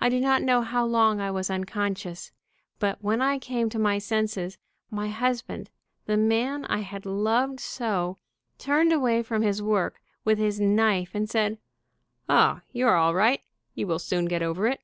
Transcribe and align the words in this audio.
I 0.00 0.08
do 0.08 0.20
not 0.20 0.42
know 0.44 0.62
how 0.62 0.86
long 0.86 1.20
I 1.20 1.32
was 1.32 1.50
unconscious, 1.50 2.30
but 2.78 3.02
when 3.02 3.20
I 3.20 3.40
came 3.40 3.68
to 3.70 3.80
my 3.80 3.98
senses 3.98 4.58
my 4.92 5.08
husband, 5.08 5.70
the 6.06 6.16
man 6.16 6.64
A 6.66 6.68
murderous 6.68 6.68
devil. 6.68 6.74
I 6.74 6.80
had 6.82 7.06
loved 7.06 7.58
so, 7.58 8.18
turned 8.58 8.92
around 8.92 9.24
from 9.26 9.42
his 9.42 9.60
work 9.60 10.00
with 10.24 10.38
his 10.38 10.60
knife 10.60 11.16
and 11.16 11.28
said, 11.28 11.58
'O, 12.28 12.60
you 12.70 12.86
are 12.86 12.94
all 12.94 13.12
right. 13.12 13.42
You 13.74 13.88
will 13.88 13.98
soon 13.98 14.26
get 14.26 14.40
over 14.40 14.68
it.' 14.68 14.82